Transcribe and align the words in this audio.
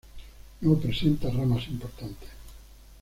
No 0.61 0.79
presenta 0.79 1.29
ramas 1.29 1.67
importantes. 1.67 2.29